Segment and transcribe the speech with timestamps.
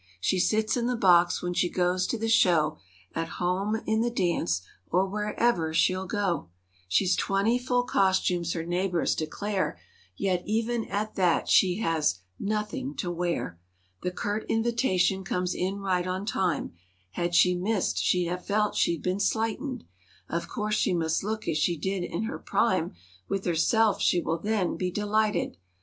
[0.19, 2.79] She sits in the box when she goes to the show—
[3.13, 6.47] At home in the dance or where ever she'll go.
[6.47, 6.47] l8
[6.87, 9.77] She's twenty full costumes her neighbors declare,
[10.17, 13.59] Yet, even at that she has, "Nothing to wear."
[14.01, 16.73] The curt invitation comes in right on time—
[17.11, 19.83] Had she missed, she'd have felt she'd been slight¬ ed—
[20.27, 22.95] Of course she must look as she did in her prime;
[23.29, 25.57] With herself, she will then be delighted.